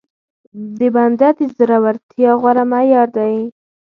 [0.77, 3.35] د بنده د زورورتيا غوره معيار دی.